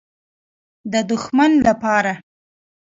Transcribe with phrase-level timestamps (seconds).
[0.91, 2.13] _د دښمن له پاره.